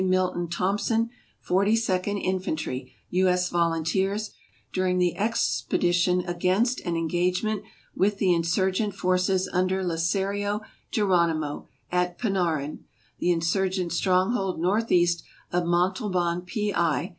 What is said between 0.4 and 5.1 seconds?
Thompson, Forty second Infantry, U. S. Volunteers, during